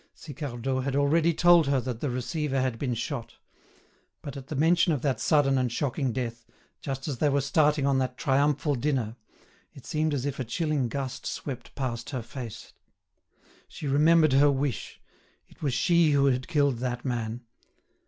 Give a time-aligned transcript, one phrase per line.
[0.15, 3.35] Sicardot had already told her that the receiver had been shot;
[4.23, 6.47] but at the mention of that sudden and shocking death,
[6.81, 9.15] just as they were starting on that triumphal dinner,
[9.75, 12.73] it seemed as if a chilling gust swept past her face.
[13.67, 14.99] She remembered her wish;
[15.47, 17.41] it was she who had killed that man.